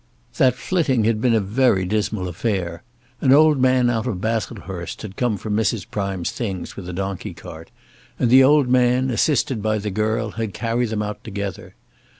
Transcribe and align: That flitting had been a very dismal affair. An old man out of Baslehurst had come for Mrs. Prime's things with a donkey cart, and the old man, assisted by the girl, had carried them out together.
That 0.37 0.55
flitting 0.55 1.03
had 1.03 1.21
been 1.21 1.35
a 1.35 1.39
very 1.39 1.85
dismal 1.85 2.27
affair. 2.27 2.81
An 3.21 3.31
old 3.31 3.59
man 3.59 3.87
out 3.87 4.07
of 4.07 4.19
Baslehurst 4.19 5.03
had 5.03 5.15
come 5.15 5.37
for 5.37 5.51
Mrs. 5.51 5.85
Prime's 5.91 6.31
things 6.31 6.75
with 6.75 6.89
a 6.89 6.91
donkey 6.93 7.35
cart, 7.35 7.69
and 8.17 8.31
the 8.31 8.43
old 8.43 8.67
man, 8.67 9.11
assisted 9.11 9.61
by 9.61 9.77
the 9.77 9.91
girl, 9.91 10.31
had 10.31 10.55
carried 10.55 10.89
them 10.89 11.03
out 11.03 11.23
together. 11.23 11.75